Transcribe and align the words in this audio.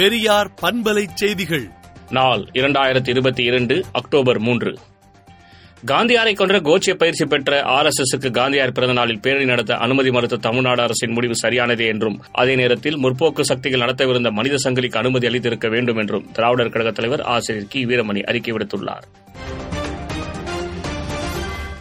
பெரியார் 0.00 0.50
பண்பலை 0.62 1.06
செய்திகள். 1.14 1.68
நாள் 2.10 2.48
இரண்டாயிரத்தி 2.52 3.08
இருபத்தி 3.08 3.44
இரண்டு 3.44 3.84
அக்டோபர் 3.92 4.38
மூன்று. 4.38 4.78
காந்தியாரை 5.86 6.34
கொன்ற 6.34 6.60
கோச்சிய 6.60 6.94
பயிற்சி 6.94 7.24
பெற்ற 7.24 7.62
ஆர் 7.62 7.84
எஸ் 7.84 8.00
எஸ் 8.00 8.26
காந்தியார் 8.26 8.72
பிறந்த 8.72 8.92
நாளில் 8.92 9.20
பேரணி 9.20 9.44
நடத்த 9.44 9.76
அனுமதி 9.76 10.10
மறுத்த 10.10 10.36
தமிழ்நாடு 10.36 10.82
அரசின் 10.82 11.12
முடிவு 11.12 11.34
சரியானதே 11.42 11.86
என்றும் 11.86 12.22
அதே 12.32 12.54
நேரத்தில் 12.54 12.96
முற்போக்கு 12.96 13.40
சக்திகள் 13.40 13.80
நடத்தவிருந்த 13.80 14.30
மனித 14.30 14.54
சங்கிலிக்கு 14.64 14.96
அனுமதி 14.96 15.26
அளித்திருக்க 15.26 15.70
வேண்டும் 15.70 15.96
என்றும் 15.96 16.30
திராவிடர் 16.32 16.70
கழக 16.70 16.90
தலைவர் 16.90 17.20
ஆசிரியர் 17.20 17.66
கி. 17.68 17.86
வீரமணி 17.86 18.22
அறிக்கை 18.22 18.54
விடுத்துள்ளார். 18.54 19.02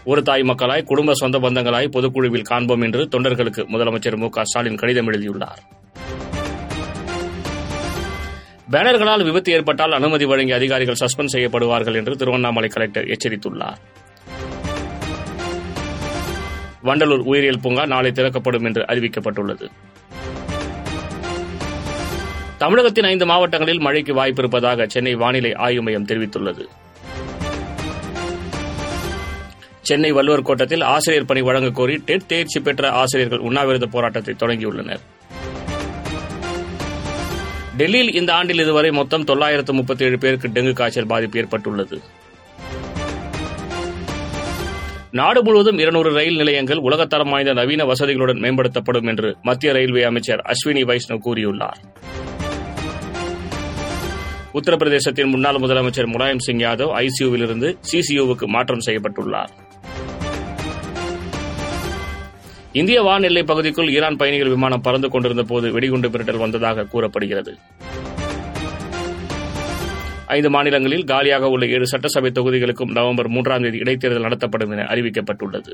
ஒரு 0.04 0.24
தாய் 0.24 0.42
மக்களாய் 0.42 0.83
குடும்ப 0.83 1.14
சொந்த 1.14 1.39
பந்தங்களாய் 1.39 1.88
பொதுக்குழுவில் 1.88 2.42
காண்போம் 2.42 2.82
என்று 2.82 3.07
தொண்டர்களுக்கு 3.11 3.68
முதலமைச்சர் 3.74 4.18
மு 4.18 4.29
க 4.29 4.43
ஸ்டாலின் 4.43 4.75
கடிதம் 4.75 5.07
எழுதியுள்ளார். 5.07 5.78
பேனர்களால் 8.71 9.23
விபத்து 9.23 9.51
ஏற்பட்டால் 9.51 9.91
அனுமதி 9.91 10.25
வழங்கிய 10.25 10.55
அதிகாரிகள் 10.55 10.96
சஸ்பெண்ட் 11.00 11.36
செய்யப்படுவார்கள் 11.36 11.96
என்று 11.96 12.15
திருவண்ணாமலை 12.15 12.69
கலெக்டர் 12.69 13.04
எச்சரித்துள்ளார். 13.04 13.75
வண்டலூர் 16.83 17.24
உயிரியல் 17.24 17.60
பூங்கா 17.61 17.86
நாளை 17.86 18.11
திறக்கப்படும் 18.11 18.63
என்று 18.63 18.82
அறிவிக்கப்பட்டுள்ளது. 18.82 19.69
தமிழகத்தின் 22.57 23.04
ஐந்து 23.04 23.25
மாவட்டங்களில் 23.25 23.79
மழைக்கு 23.79 24.13
வாய்ப்பு 24.13 24.39
இருப்பதாக 24.39 24.86
சென்னை 24.88 25.15
வானிலை 25.15 25.54
ஆய்வு 25.54 25.82
மையம் 25.82 26.05
தெரிவித்துள்ளது. 26.05 26.65
சென்னை 29.82 30.11
வள்ளுவர் 30.11 30.41
கோட்டத்தில் 30.41 30.82
ஆசிரியர் 30.82 31.25
பணி 31.25 31.41
வழங்கக் 31.41 31.75
கோரி 31.75 31.96
டெட் 31.96 32.27
தேர்ச்சி 32.27 32.59
பெற்ற 32.59 32.89
ஆசிரியர்கள் 32.89 33.39
உண்ணாவிரத 33.39 33.86
போராட்டத்தை 33.86 34.36
தொடங்கியுள்ளனர். 34.39 34.99
டெல்லியில் 37.80 38.13
இந்த 38.13 38.33
ஆண்டில் 38.33 38.59
இதுவரை 38.59 38.91
மொத்தம் 38.91 39.23
தொள்ளாயிரத்து 39.23 39.73
முப்பத்தி 39.73 40.03
ஏழு 40.05 40.17
பேருக்கு 40.17 40.47
டெங்கு 40.47 40.73
காய்ச்சல் 40.73 41.08
பாதிப்பு 41.08 41.39
ஏற்பட்டுள்ளது. 41.39 41.97
நாடு 45.11 45.44
முழுவதும் 45.44 45.77
இருநூறு 45.77 46.13
ரயில் 46.13 46.35
நிலையங்கள் 46.35 46.77
உலகத்தரம் 46.77 47.30
வாய்ந்த 47.30 47.53
நவீன 47.53 47.83
வசதிகளுடன் 47.83 48.41
மேம்படுத்தப்படும் 48.45 49.07
என்று 49.07 49.35
மத்திய 49.41 49.72
ரயில்வே 49.73 50.03
அமைச்சர் 50.03 50.44
அஸ்வினி 50.45 50.83
வைஷ்ணவ் 50.89 51.23
கூறியுள்ளார். 51.25 51.80
உத்தரப்பிரதேசத்தின் 54.53 55.31
முன்னாள் 55.33 55.55
முதலமைச்சர் 55.55 56.11
முலாயம் 56.13 56.44
சிங் 56.47 56.59
யாதவ் 56.59 57.05
ஐசியூவிலிருந்து 57.05 57.72
சிசியூவுக்கு 57.91 58.45
மாற்றம் 58.45 58.85
செய்யப்பட்டுள்ளார். 58.85 59.52
இந்திய 62.72 63.02
வான் 63.02 63.44
பகுதிக்குள் 63.45 63.89
ஈரான் 63.89 64.16
பயணிகள் 64.16 64.50
விமானம் 64.50 64.81
பறந்து 64.81 65.09
கொண்டிருந்த 65.09 65.44
போது 65.44 65.72
வெடிகுண்டு 65.72 66.09
மிரட்டல் 66.09 66.38
வந்ததாக 66.38 66.84
கூறப்படுகிறது. 66.84 67.58
ஐந்து 70.25 70.50
மாநிலங்களில் 70.50 71.03
காலியாக 71.03 71.47
உள்ள 71.47 71.66
ஏழு 71.66 71.88
சட்டசபை 71.88 72.31
தொகுதிகளுக்கும் 72.31 72.92
நவம்பர் 72.92 73.28
மூன்றாம் 73.28 73.62
தேதி 73.62 73.78
இடைத்தேர்தல் 73.78 74.20
நடத்தப்படும் 74.20 74.72
என 74.72 74.84
அறிவிக்கப்பட்டுள்ளது. 74.84 75.72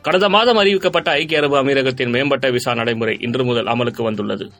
கடந்த 0.00 0.28
மாதம் 0.28 0.56
அறிவிக்கப்பட்ட 0.56 1.08
ஐக்கிய 1.08 1.38
அரபு 1.38 1.64
அமீரகத்தின் 1.64 2.10
மேம்பட்ட 2.10 2.50
விசா 2.50 2.74
நடைமுறை 2.74 3.16
இன்று 3.20 3.44
முதல் 3.44 3.66
அமலுக்கு 3.66 4.02
வந்துள்ளது. 4.02 4.50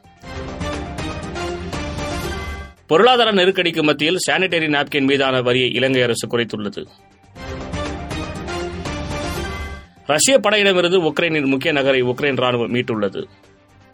பொருளாதார 2.87 3.33
நெருக்கடிக்கு 3.33 3.83
மத்தியில் 3.83 4.19
சானிடரி 4.31 4.69
நாப்கின் 4.69 5.07
மீதான 5.07 5.43
வரியை 5.43 5.71
இலங்கை 5.71 6.03
அரசு 6.03 6.27
குறைத்துள்ளது. 6.27 6.87
ரஷ்ய 10.11 10.39
படையிடமிருந்து 10.39 10.99
உக்ரைனின் 11.01 11.47
முக்கிய 11.47 11.73
நகரை 11.73 12.03
உக்ரைன் 12.03 12.41
ராணுவம் 12.43 12.73
மீட்டுள்ளது. 12.73 13.29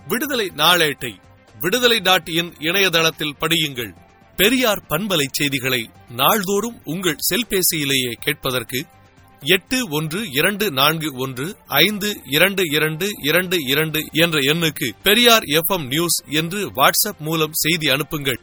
விடுதலை 0.09 0.53
நாளேட்டை 0.57 1.13
விடுதலை 1.61 1.99
டாட் 2.01 2.29
இன் 2.29 2.53
இணையதளத்தில் 2.59 3.37
படியுங்கள். 3.41 3.93
பெரியார் 4.37 4.83
பண்பலை 4.89 5.25
செய்திகளை 5.31 5.91
நாள்தோறும் 6.11 6.81
உங்கள் 6.85 7.17
செல்பேசியிலேயே 7.31 8.13
கேட்பதற்கு 8.21 8.85
எட்டு 9.41 9.89
ஒன்று 9.91 10.21
இரண்டு 10.31 10.71
நான்கு 10.71 11.19
ஒன்று 11.19 11.57
ஐந்து 11.67 12.13
இரண்டு 12.31 12.63
இரண்டு 12.73 13.07
இரண்டு 13.23 13.57
இரண்டு 13.67 14.01
என்ற 14.13 14.39
எண்ணுக்கு 14.39 14.89
பெரியார் 15.03 15.43
எஃப் 15.45 15.81
நியூஸ் 15.81 16.25
என்று 16.29 16.71
வாட்ஸ்அப் 16.71 17.19
மூலம் 17.19 17.53
செய்தி 17.53 17.89
அனுப்புங்கள். 17.89 18.41